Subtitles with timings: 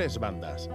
[0.00, 0.70] tres bandas.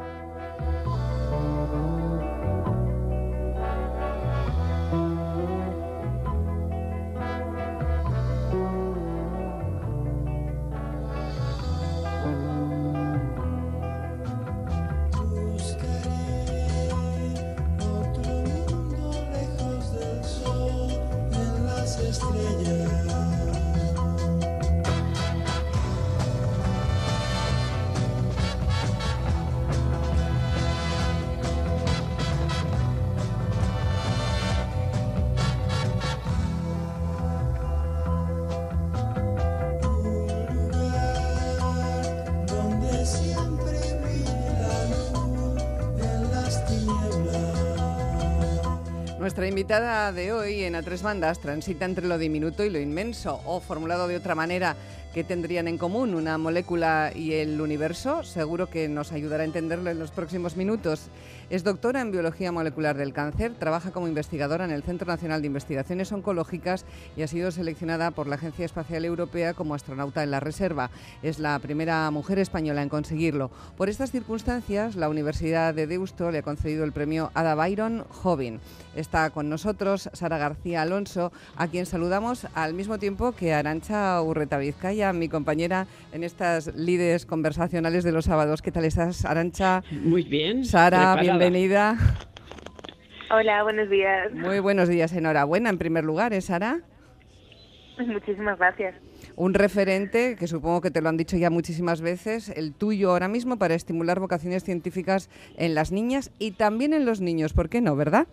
[49.19, 53.41] Nuestra invitada de hoy en A Tres Bandas transita entre lo diminuto y lo inmenso,
[53.45, 54.75] o formulado de otra manera,
[55.16, 58.23] ¿qué tendrían en común una molécula y el universo?
[58.23, 61.09] Seguro que nos ayudará a entenderlo en los próximos minutos.
[61.49, 65.47] Es doctora en Biología Molecular del Cáncer, trabaja como investigadora en el Centro Nacional de
[65.47, 66.83] Investigaciones Oncológicas
[67.16, 70.89] y ha sido seleccionada por la Agencia Espacial Europea como astronauta en la Reserva.
[71.23, 73.52] Es la primera mujer española en conseguirlo.
[73.77, 78.59] Por estas circunstancias, la Universidad de Deusto le ha concedido el premio Ada Byron Jovin.
[78.95, 84.57] Está con nosotros Sara García Alonso, a quien saludamos al mismo tiempo que Arancha Urreta
[84.57, 88.61] Vizcaya, mi compañera en estas lides conversacionales de los sábados.
[88.61, 89.84] ¿Qué tal estás, Arancha?
[89.92, 90.66] Muy bien.
[90.66, 91.97] Sara, bienvenida.
[93.31, 94.31] Hola, buenos días.
[94.34, 96.81] Muy buenos días, enhorabuena en primer lugar, ¿eh, Sara?
[97.97, 98.95] Muchísimas gracias.
[99.36, 103.28] Un referente, que supongo que te lo han dicho ya muchísimas veces, el tuyo ahora
[103.28, 107.81] mismo para estimular vocaciones científicas en las niñas y también en los niños, ¿por qué
[107.81, 108.28] no, verdad?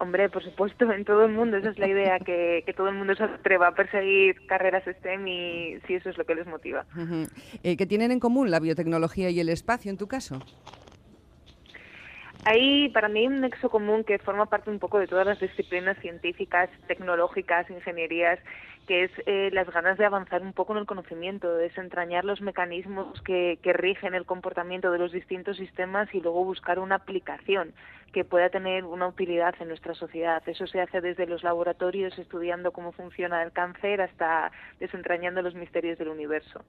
[0.00, 1.58] Hombre, por supuesto, en todo el mundo.
[1.58, 5.78] Esa es la idea, que, todo el mundo se atreva a perseguir carreras STEM y
[5.86, 6.86] si eso es lo que les motiva.
[7.62, 10.40] Eh, ¿Qué tienen en común la biotecnología y el espacio en tu caso?
[12.46, 15.98] Hay para mí un nexo común que forma parte un poco de todas las disciplinas
[15.98, 18.38] científicas, tecnológicas, ingenierías,
[18.86, 22.40] que es eh, las ganas de avanzar un poco en el conocimiento, de desentrañar los
[22.40, 27.74] mecanismos que, que rigen el comportamiento de los distintos sistemas y luego buscar una aplicación
[28.12, 30.42] que pueda tener una utilidad en nuestra sociedad.
[30.46, 35.98] Eso se hace desde los laboratorios estudiando cómo funciona el cáncer hasta desentrañando los misterios
[35.98, 36.64] del universo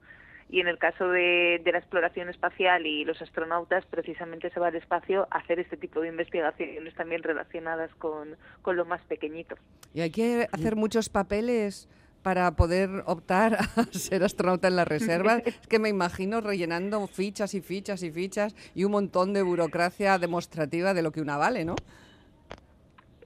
[0.52, 4.76] y en el caso de, la exploración espacial y los astronautas precisamente se va al
[4.76, 8.36] espacio a hacer este tipo de investigaciones también relacionadas con,
[8.66, 9.56] lo más pequeñito.
[9.94, 11.88] Y hay que hacer muchos papeles
[12.22, 15.38] para poder optar a ser astronauta en la reserva.
[15.44, 20.18] es que me imagino rellenando fichas y fichas y fichas y un montón de burocracia
[20.18, 21.74] demostrativa de lo que una vale, ¿no?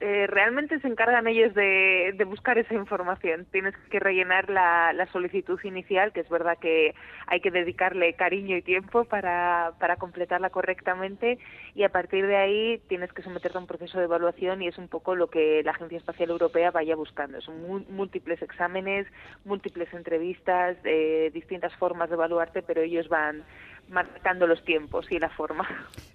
[0.00, 3.46] Eh, realmente se encargan ellos de, buscar esa información.
[3.50, 6.94] Tienes que rellenar la, solicitud inicial, que es verdad que
[7.26, 11.38] hay que dedicarle cariño y tiempo para, para completarla correctamente
[11.74, 14.76] y a partir de ahí tienes que someterte a un proceso de evaluación y es
[14.76, 17.40] un poco lo que la Agencia Espacial Europea vaya buscando.
[17.40, 19.06] Son múltiples exámenes,
[19.44, 23.44] múltiples entrevistas, eh, distintas formas de evaluarte, pero ellos van
[23.88, 25.66] marcando los tiempos y la forma.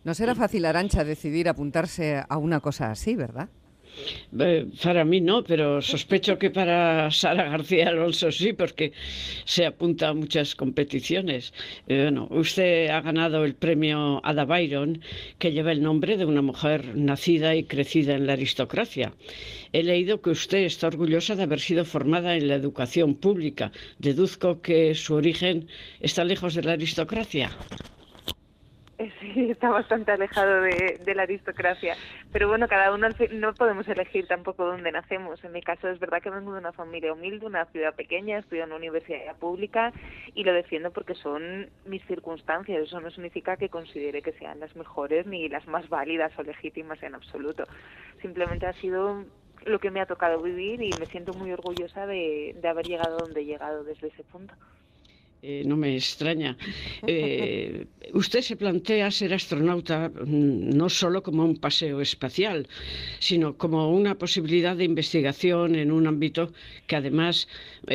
[0.04, 3.50] No será fácil, Arancha, decidir apuntarse a una cosa así, ¿verdad?
[4.84, 8.94] Para mí no, pero sospecho que para Sara García Alonso sí, porque
[9.46, 11.54] se apunta a muchas competiciones.
[11.88, 15.02] Eh, bueno, usted ha ganado el premio Ada Byron,
[15.40, 19.14] que lleva el nombre de una mujer nacida y crecida en la aristocracia.
[19.74, 23.72] He leído que usted está orgullosa de haber sido formada en la educación pública.
[24.00, 25.68] Deduzco que su origen
[26.00, 27.52] está lejos de la aristocracia.
[29.36, 31.96] Está bastante alejado de, la aristocracia.
[32.32, 35.44] Pero bueno, cada uno no podemos elegir tampoco dónde nacemos.
[35.44, 38.64] En mi caso es verdad que vengo de una familia humilde, una ciudad pequeña, estudio
[38.64, 39.94] en una universidad pública
[40.34, 42.84] y lo defiendo porque son mis circunstancias.
[42.84, 47.02] Eso no significa que considere que sean las mejores ni las más válidas o legítimas
[47.04, 47.66] en absoluto.
[48.22, 49.26] Simplemente ha sido
[49.66, 53.18] lo que me ha tocado vivir y me siento muy orgullosa de, de haber llegado
[53.18, 54.54] donde he llegado desde ese punto.
[55.44, 56.56] Eh, no me extraña.
[57.08, 62.68] Eh, usted se plantea ser astronauta mm, no solo como un paseo espacial,
[63.20, 66.54] sino como una posibilidad de investigación en un ámbito
[66.86, 67.48] que además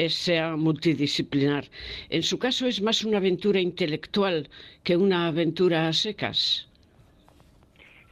[0.09, 1.65] sea multidisciplinar.
[2.11, 4.49] En su caso es más una aventura intelectual
[4.83, 6.67] que una aventura a secas.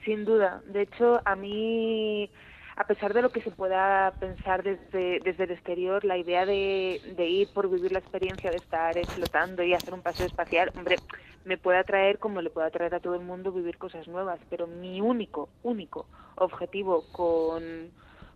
[0.04, 0.62] Sin duda.
[0.72, 2.30] De hecho, a mí
[2.76, 7.00] a pesar de lo que se pueda pensar desde, desde el exterior, la idea de,
[7.16, 10.96] ir por vivir la experiencia de estar explotando y hacer un paseo espacial, hombre,
[11.44, 14.66] me puede atraer como le puede atraer a todo el mundo vivir cosas nuevas, pero
[14.66, 16.06] mi único, único
[16.36, 17.90] objetivo con,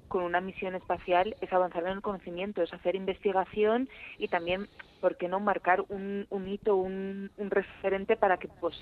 [0.06, 3.88] con una misión espacial es avanzar en el conocimiento, es hacer investigación
[4.18, 4.68] y también
[5.00, 8.76] ¿por qué no marcar un, un hito, un, un, referente para que pues,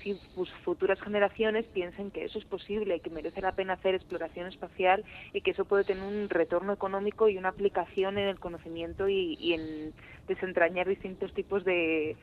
[0.63, 5.03] futuras generaciones piensen que eso es posible, que merece la pena hacer exploración espacial
[5.33, 9.37] y que eso puede tener un retorno económico y una aplicación en el conocimiento y,
[9.39, 9.93] y en
[10.27, 12.15] desentrañar distintos tipos de,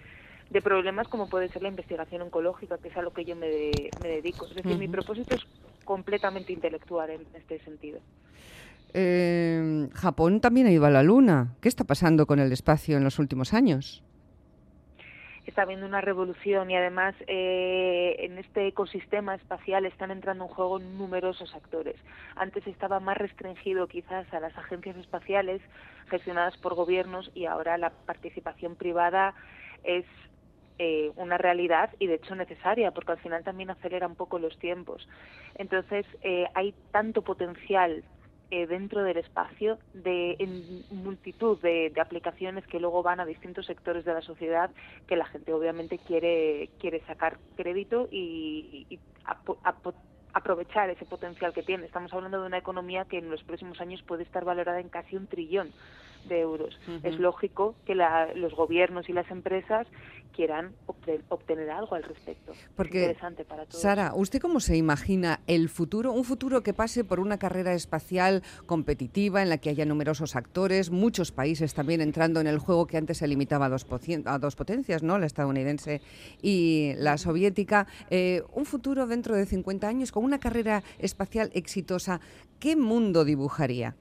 [0.50, 3.92] de problemas como puede ser la investigación oncológica, que es a lo que yo me,
[3.98, 4.46] me dedico.
[4.46, 5.42] Es decir, mi propósito es
[5.84, 8.00] completamente intelectual en este sentido.
[8.94, 11.54] Eh, Japón también ha ido a la Luna.
[11.60, 14.04] ¿Qué está pasando con el espacio en los últimos años?
[15.46, 20.78] está habiendo una revolución y además eh, en este ecosistema espacial están entrando en juego
[20.78, 21.96] numerosos actores.
[22.34, 25.60] Antes estaba más restringido quizás a las agencias espaciales
[26.08, 29.34] gestionadas por gobiernos y ahora la participación privada
[29.84, 30.06] es
[30.78, 34.58] eh, una realidad y de hecho necesaria porque al final también acelera un poco los
[34.58, 35.06] tiempos.
[35.56, 38.02] Entonces eh, hay tanto potencial
[38.50, 44.04] eh, dentro del espacio de en multitud de, aplicaciones que luego van a distintos sectores
[44.04, 44.70] de la sociedad
[45.06, 48.98] que la gente obviamente quiere quiere sacar crédito y,
[50.34, 51.86] aprovechar ese potencial que tiene.
[51.86, 55.16] Estamos hablando de una economía que en los próximos años puede estar valorada en casi
[55.16, 55.70] un trillón
[56.28, 56.78] de euros.
[57.02, 59.86] Es lógico que los gobiernos y las empresas
[60.34, 60.72] quieran
[61.28, 62.52] obtener algo al respecto.
[62.76, 63.80] Porque, interesante para todos.
[63.80, 66.12] Sara, ¿usted cómo se imagina el futuro?
[66.12, 70.90] Un futuro que pase por una carrera espacial competitiva en la que haya numerosos actores,
[70.90, 73.86] muchos países también entrando en el juego que antes se limitaba a dos,
[74.24, 75.18] a dos potencias, ¿no?
[75.18, 76.02] la estadounidense
[76.42, 77.86] y la soviética.
[78.10, 82.20] Eh, un futuro dentro de 50 años con una carrera espacial exitosa.
[82.58, 83.94] ¿Qué mundo dibujaría?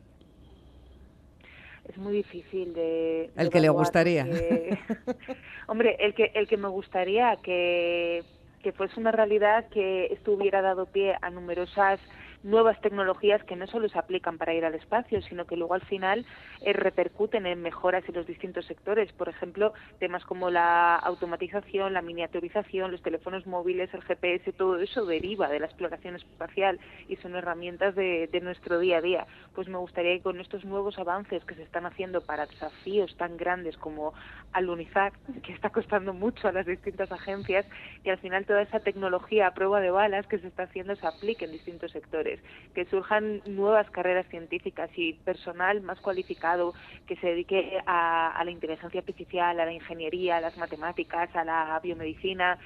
[1.87, 3.29] Es muy difícil de...
[3.35, 4.25] El que le gustaría.
[5.67, 8.23] hombre, el que, el que me gustaría que,
[8.61, 11.99] que fuese una realidad que estuviera dado pie a numerosas
[12.43, 15.85] nuevas tecnologías que no solo se aplican para ir al espacio, sino que luego al
[15.85, 16.25] final
[16.61, 19.11] eh, repercuten en mejoras en los distintos sectores.
[19.13, 25.05] Por ejemplo, temas como la automatización, la miniaturización, los teléfonos móviles, el GPS, todo eso
[25.05, 29.27] deriva de la exploración espacial y son herramientas de, nuestro día a día.
[29.55, 33.37] Pues me gustaría que con estos nuevos avances que se están haciendo para desafíos tan
[33.37, 34.13] grandes como
[34.51, 35.13] alunizar,
[35.43, 37.65] que está costando mucho a las distintas agencias,
[38.03, 41.07] y al final toda esa tecnología a prueba de balas que se está haciendo se
[41.07, 42.32] aplique en distintos sectores
[42.73, 46.73] que surjan nuevas carreras científicas y personal más cualificado
[47.07, 51.79] que se dedique a, la inteligencia artificial, a la ingeniería, a las matemáticas, a la
[51.81, 52.57] biomedicina.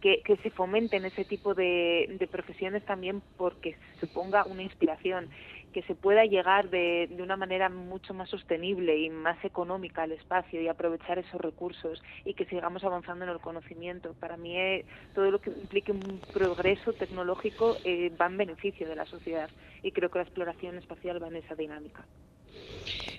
[0.00, 5.28] Que, se fomenten ese tipo de, profesiones también porque se ponga una inspiración
[5.72, 10.12] que se pueda llegar de, de, una manera mucho más sostenible y más económica al
[10.12, 14.14] espacio y aprovechar esos recursos y que sigamos avanzando en el conocimiento.
[14.18, 14.84] Para mí eh,
[15.14, 19.50] todo lo que implique un progreso tecnológico eh, va en beneficio de la sociedad
[19.82, 22.04] y creo que la exploración espacial va en esa dinámica.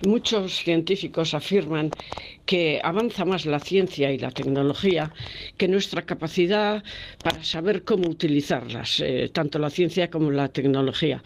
[0.02, 1.92] Muchos científicos afirman
[2.46, 5.12] que avanza más la ciencia y la tecnología
[5.58, 6.82] que nuestra capacidad
[7.22, 11.22] para saber cómo utilizarlas, eh, tanto la ciencia como la tecnología.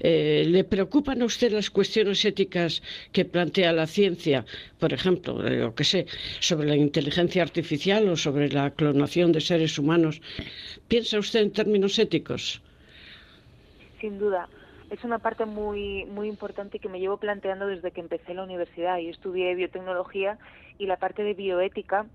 [0.00, 2.82] Eh, ¿Le preocupan a usted las cuestiones éticas
[3.12, 4.44] que plantea la ciencia?
[4.80, 6.06] Por ejemplo, lo que sé,
[6.40, 10.20] sobre la inteligencia artificial o sobre la clonación de seres humanos.
[10.88, 12.60] ¿Piensa usted en términos éticos?
[14.00, 14.48] Sin duda
[14.90, 18.98] es una parte muy muy importante que me llevo planteando desde que empecé la universidad.
[18.98, 20.38] y estudié biotecnología
[20.78, 22.06] y la parte de bioética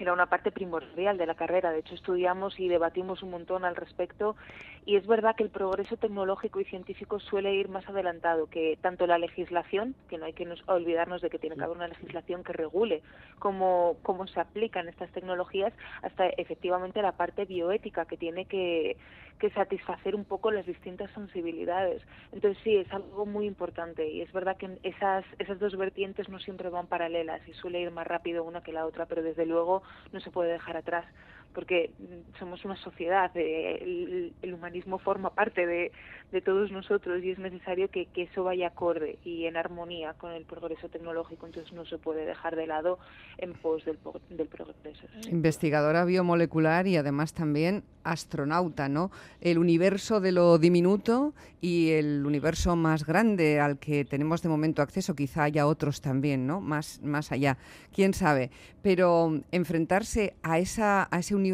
[0.00, 1.70] era una parte primordial de la carrera.
[1.70, 4.36] De hecho, estudiamos y debatimos un montón al respecto.
[4.84, 9.06] Y es verdad que el progreso tecnológico y científico suele ir más adelantado que tanto
[9.06, 12.52] la legislación, que no hay que olvidarnos de que tiene que haber una legislación que
[12.52, 13.02] regule
[13.38, 15.72] cómo, cómo se aplican estas tecnologías,
[16.02, 18.96] hasta efectivamente la parte bioética que tiene que,
[19.38, 22.02] que satisfacer un poco las distintas sensibilidades.
[22.32, 26.38] Entonces sí, es algo muy importante y es verdad que esas, esas dos vertientes no
[26.38, 29.82] siempre van paralelas y suele ir más rápido una que la otra, pero desde luego
[30.12, 31.04] no se puede dejar atrás
[31.58, 31.90] porque
[32.38, 35.90] somos una sociedad, eh, el, humanismo forma parte de,
[36.44, 40.88] todos nosotros y es necesario que, eso vaya acorde y en armonía con el progreso
[40.88, 43.00] tecnológico, entonces no se puede dejar de lado
[43.38, 43.98] en pos del,
[44.30, 45.06] del progreso.
[45.32, 49.10] Investigadora biomolecular y además también astronauta, ¿no?
[49.40, 54.80] El universo de lo diminuto y el universo más grande al que tenemos de momento
[54.80, 56.60] acceso, quizá haya otros también, ¿no?
[56.60, 57.58] Más, más allá,
[57.92, 58.50] quién sabe.
[58.80, 61.47] Pero enfrentarse a, esa, a ese universo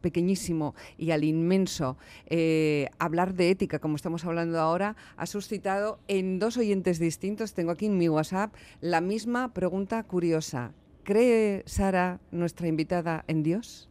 [0.00, 6.38] pequeñísimo y al inmenso, eh, hablar de ética, como estamos hablando ahora, ha suscitado en
[6.38, 10.72] dos oyentes distintos, tengo aquí en mi WhatsApp, la misma pregunta curiosa.
[11.04, 13.88] ¿Cree Sara, nuestra invitada, en Dios?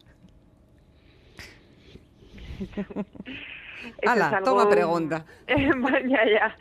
[4.06, 5.26] Hala, toma pregunta.
[5.48, 6.58] ya, ya.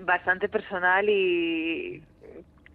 [0.00, 2.02] Bastante personal y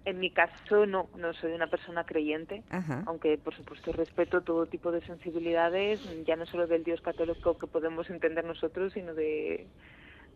[0.06, 2.64] en mi caso no, no soy una persona creyente,
[3.06, 7.68] aunque por supuesto respeto todo tipo de sensibilidades, ya no solo del Dios católico que
[7.68, 9.68] podemos entender nosotros, sino de,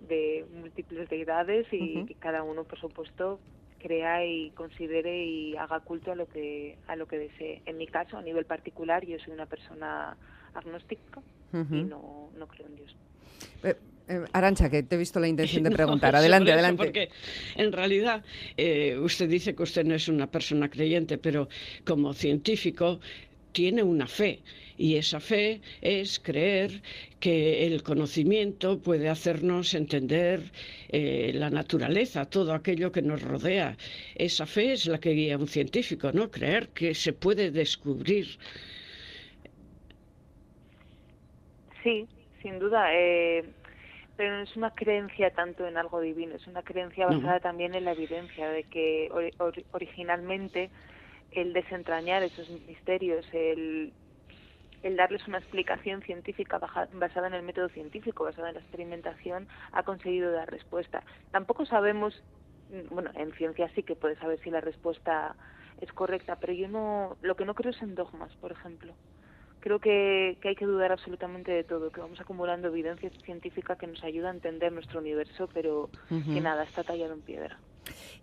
[0.08, 3.40] de múltiples deidades y que cada uno por supuesto
[3.80, 7.62] crea y considere y haga culto a lo que a lo que desee.
[7.66, 10.16] En mi caso, a nivel particular, yo soy una persona
[10.54, 11.22] agnóstica
[11.54, 12.96] y no, no creo en Dios.
[13.64, 13.76] Eh,
[14.08, 16.16] eh, Arancha, que te he visto la intención de preguntar.
[16.16, 16.84] adelante, adelante.
[16.84, 17.10] Porque
[17.56, 18.24] en realidad
[18.56, 21.50] eh, usted dice que usted no es una persona creyente, pero
[21.86, 23.00] como científico
[23.52, 24.42] tiene una fe
[24.78, 26.82] y esa fe es creer
[27.20, 30.52] que el conocimiento puede hacernos entender
[30.90, 33.76] eh, la naturaleza, todo aquello que nos rodea.
[34.16, 36.30] Esa fe es la que guía a un científico, ¿no?
[36.30, 38.28] Creer que se puede descubrir.
[41.84, 42.06] Sí,
[42.44, 42.94] sin duda.
[42.94, 43.44] Eh,
[44.18, 47.86] pero no es una creencia tanto en algo divino, es una creencia basada también en
[47.86, 49.10] la evidencia de que
[49.72, 50.72] originalmente
[51.32, 53.94] el desentrañar esos misterios, el,
[54.82, 59.84] el darles una explicación científica basada en el método científico, basada en la experimentación, ha
[59.84, 61.04] conseguido dar respuesta.
[61.30, 62.20] Tampoco sabemos,
[62.72, 65.36] mm, bueno, en ciencia sí que puedes saber si la respuesta
[65.80, 68.96] es correcta, pero yo no, lo que no creo es en dogmas, por ejemplo
[69.68, 74.02] creo que, hay que dudar absolutamente de todo, que vamos acumulando evidencia científica que nos
[74.02, 77.60] ayuda a entender nuestro universo, pero que nada, está tallado en piedra.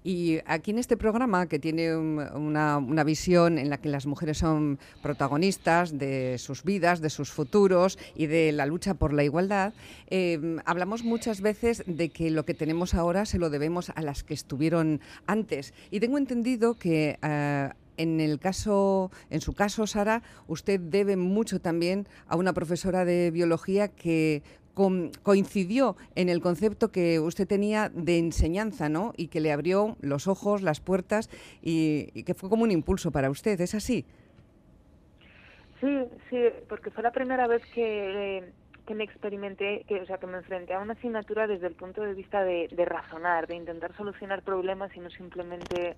[0.03, 4.79] Y aquí en este programa, que tiene una, visión en la que las mujeres son
[5.03, 9.75] protagonistas de sus vidas, de sus futuros y de la lucha por la igualdad,
[10.09, 14.25] eh, hablamos muchas veces de que lo que tenemos ahora se lo debemos a las
[14.25, 15.75] que estuvieron antes.
[15.91, 21.61] Y tengo entendido que eh, en el caso, en su caso, Sara, usted debe mucho
[21.61, 24.43] también a una profesora de biología que
[24.75, 29.13] coincidió en el concepto que usted tenía de enseñanza, ¿no?
[29.17, 31.31] Y que le abrió los ojos, las puertas
[31.63, 33.61] y, que fue como un impulso para usted.
[33.61, 34.05] ¿Es así?
[35.81, 38.53] Sí, sí, porque fue la primera vez que,
[38.93, 42.15] me experimenté, que, o sea, que me enfrenté a una asignatura desde el punto de
[42.15, 45.97] vista de razonar, de intentar solucionar problemas y no simplemente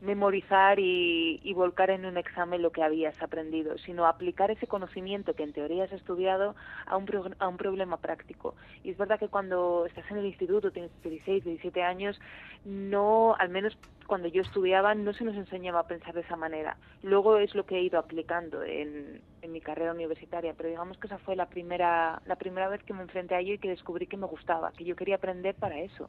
[0.00, 5.42] memorizar y, volcar en un examen lo que habías aprendido, sino aplicar ese conocimiento que
[5.42, 6.54] en teoría has estudiado
[6.86, 8.54] a un, a un problema práctico.
[8.84, 12.20] Y es verdad que cuando estás en el instituto, tienes 16, 17 años,
[12.64, 13.76] no, al menos
[14.06, 16.76] cuando yo estudiaba, no se nos enseñaba a pensar de esa manera.
[17.02, 21.08] Luego es lo que he ido aplicando en, en mi carrera universitaria, pero digamos que
[21.08, 24.06] esa fue la primera, la primera vez que me enfrenté a ello y que descubrí
[24.06, 26.08] que me gustaba, que yo quería aprender para eso,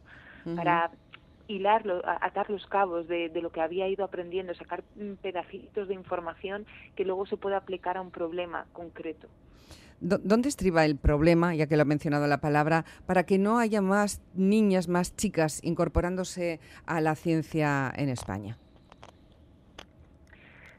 [0.56, 0.92] para
[1.50, 4.84] hilarlo, atar los cabos de, lo que había ido aprendiendo, sacar
[5.22, 6.66] pedacitos de información
[6.96, 9.28] que luego se puede aplicar a un problema concreto.
[10.00, 13.82] ¿Dónde estriba el problema, ya que lo ha mencionado la palabra, para que no haya
[13.82, 18.58] más niñas, más chicas incorporándose a la ciencia en España?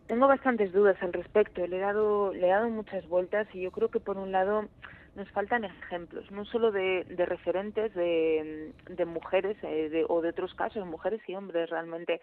[0.06, 1.66] Tengo bastantes dudas al respecto.
[1.66, 4.68] Le he dado, le he dado muchas vueltas y yo creo que por un lado
[5.14, 11.20] nos faltan ejemplos, no solo de, referentes de, mujeres eh, o de otros casos, mujeres
[11.28, 12.20] y hombres realmente,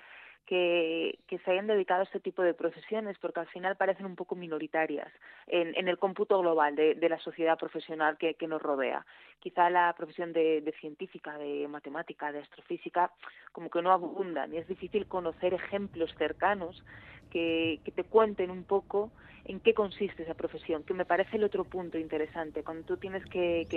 [0.48, 4.36] que, se hayan dedicado a este tipo de profesiones, porque al final parecen un poco
[4.36, 5.12] minoritarias
[5.46, 9.06] en, el cómputo global de, la sociedad profesional que, nos rodea.
[9.40, 13.12] Quizá la profesión de, de, científica, de matemática, de astrofísica,
[13.52, 16.84] como que no abundan y es difícil conocer ejemplos cercanos
[17.30, 19.12] que, te cuenten un poco
[19.46, 22.64] en qué consiste esa profesión, que me parece el otro punto interesante.
[22.64, 23.68] Cuando tú tienes que,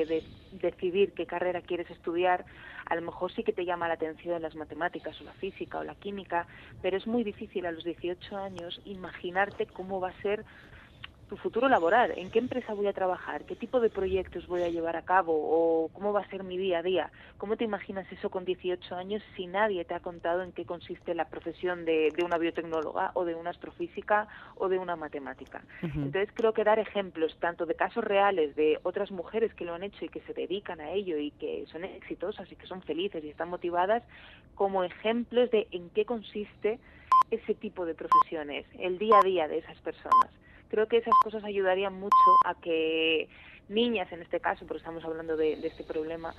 [0.50, 2.45] decidir qué carrera quieres estudiar,
[2.87, 5.85] a lo mejor sí que te llama la atención las matemáticas o la física o
[5.85, 6.49] la química,
[6.80, 10.45] pero es muy difícil a los 18 años imaginarte cómo va a ser
[11.30, 14.68] tu futuro laboral, en qué empresa voy a trabajar, qué tipo de proyectos voy a
[14.68, 17.12] llevar a cabo o cómo va a ser mi día a día.
[17.38, 21.14] ¿Cómo te imaginas eso con 18 años si nadie te ha contado en qué consiste
[21.14, 25.62] la profesión de, una biotecnóloga o de una astrofísica o de una matemática?
[25.82, 29.84] Entonces creo que dar ejemplos tanto de casos reales de otras mujeres que lo han
[29.84, 33.22] hecho y que se dedican a ello y que son exitosas y que son felices
[33.22, 34.02] y están motivadas
[34.56, 36.80] como ejemplos de en qué consiste
[37.30, 40.30] ese tipo de profesiones, el día a día de esas personas
[40.70, 42.14] creo que esas cosas ayudarían mucho
[42.46, 43.28] a que
[43.68, 46.34] niñas, en este caso, porque estamos hablando de, este problema,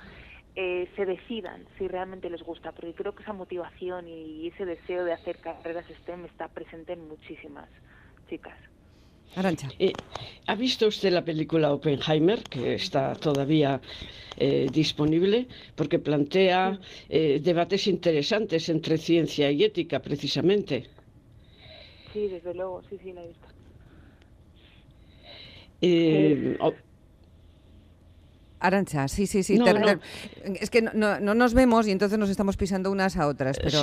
[0.56, 5.04] eh, se decidan si realmente les gusta, porque creo que esa motivación y ese deseo
[5.04, 7.68] de hacer carreras STEM está presente en muchísimas
[8.28, 8.58] chicas.
[9.34, 9.68] Arancha.
[9.78, 9.92] Eh,
[10.46, 13.80] ¿Ha visto usted la película Oppenheimer, que está todavía
[14.36, 15.48] eh, disponible?
[15.74, 20.90] Porque plantea debates interesantes entre ciencia y ética, precisamente.
[22.12, 23.48] Sí, desde luego, sí, sí, la he visto.
[25.82, 26.56] Eh,
[28.62, 29.58] Arancha, sí, sí, sí.
[30.60, 33.58] Es que no, nos vemos y entonces nos estamos pisando unas a otras.
[33.58, 33.82] Pero,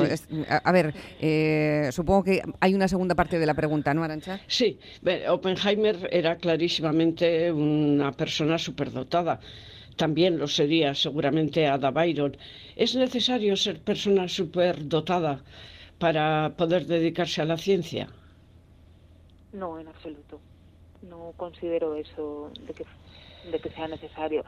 [0.63, 4.39] a, ver, eh, supongo que hay una segunda parte de la pregunta, ¿no, Arancha?
[4.47, 4.79] Sí,
[5.27, 9.41] Oppenheimer era clarísimamente una persona superdotada.
[9.97, 12.37] También lo sería seguramente Ada Byron.
[12.77, 15.43] ¿Es necesario ser persona superdotada
[15.97, 18.07] para poder dedicarse a la ciencia?
[19.51, 20.39] No, en absoluto.
[21.01, 22.85] No considero eso de que
[23.51, 24.43] de que sea necesario.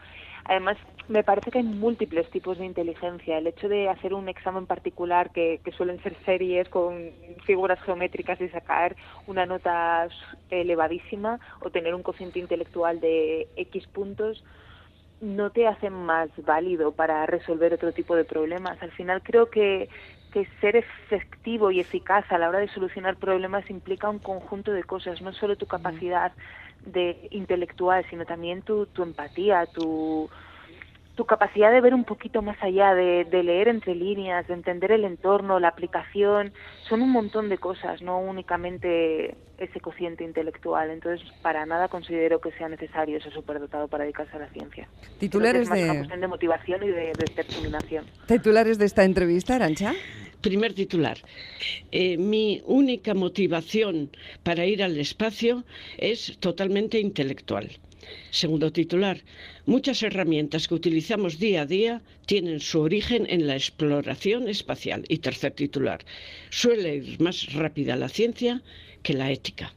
[0.46, 0.78] Además,
[1.08, 3.38] me parece que hay múltiples tipos de inteligencia.
[3.38, 7.12] El hecho de hacer un examen particular que, que suelen ser series con
[7.46, 8.96] figuras geométricas y sacar
[9.28, 10.08] una nota
[10.50, 14.44] elevadísima o tener un cociente intelectual de X puntos
[15.22, 18.82] no te hace más válido para resolver otro tipo de problemas.
[18.82, 19.88] Al final creo que,
[20.32, 24.84] que ser efectivo y eficaz a la hora de solucionar problemas implica un conjunto de
[24.84, 26.34] cosas, no solo tu capacidad
[26.86, 30.30] de intelectual, sino también tu, tu empatía, tu,
[31.22, 34.92] tu capacidad de ver un poquito más allá, de, de, leer entre líneas, de entender
[34.92, 36.52] el entorno, la aplicación,
[36.90, 40.90] son un montón de cosas, no únicamente ese cociente intelectual.
[40.90, 44.88] Entonces, para nada considero que sea necesario ese superdotado para dedicarse a la ciencia.
[45.20, 45.84] Titulares es de...
[45.84, 48.06] Una cuestión de motivación y de, determinación.
[48.26, 49.94] Titulares de esta entrevista, Arancha.
[50.42, 51.20] Primer titular.
[51.92, 54.10] Eh, mi única motivación
[54.42, 55.66] para ir al espacio
[56.00, 57.70] es totalmente intelectual.
[58.32, 59.22] Segundo titular.
[59.66, 65.06] Muchas herramientas que utilizamos día a día tienen su origen en la exploración espacial.
[65.08, 66.00] Y tercer titular.
[66.50, 68.62] Suele ir más rápida la ciencia
[69.04, 69.74] que la ética.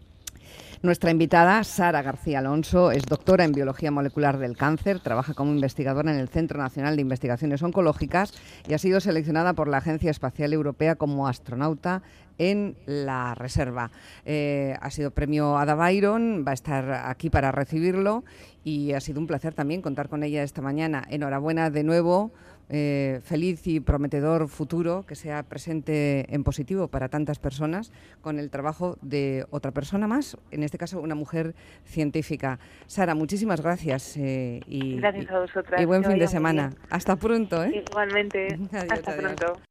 [0.85, 6.13] Nuestra invitada, Sara García Alonso, es doctora en Biología Molecular del Cáncer, trabaja como investigadora
[6.13, 8.35] en el Centro Nacional de Investigaciones Oncológicas
[8.69, 12.03] y ha sido seleccionada por la Agencia Espacial Europea como astronauta
[12.37, 13.93] en la reserva.
[14.27, 18.23] Eh, ha sido premio Ada Byron, va a estar aquí para recibirlo
[18.63, 21.03] y ha sido un placer también contar con ella esta mañana.
[21.09, 22.35] Enhorabuena de nuevo
[22.69, 28.51] eh, feliz y prometedor futuro que sea presente en positivo para tantas personas con el
[28.51, 32.59] trabajo de otra persona más, en este caso una mujer científica.
[32.87, 34.17] Sara, muchísimas gracias.
[34.17, 35.81] Eh, y, gracias a vosotras.
[35.81, 36.73] Y buen fin de semana.
[36.91, 37.63] Hasta pronto.
[37.65, 37.85] ¿eh?
[37.87, 38.59] Igualmente.
[38.91, 39.55] Hasta pronto.